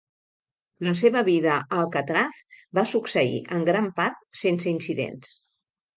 La 0.87 0.93
seva 1.01 1.21
vida 1.27 1.51
a 1.57 1.77
Alcatraz 1.81 2.41
va 2.79 2.87
succeir, 2.95 3.39
en 3.59 3.69
gran 3.71 3.91
part, 4.01 4.29
sense 4.45 4.71
incidents. 4.77 5.37